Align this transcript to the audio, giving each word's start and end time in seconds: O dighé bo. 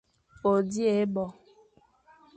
O 0.49 0.51
dighé 0.71 1.05
bo. 1.13 1.25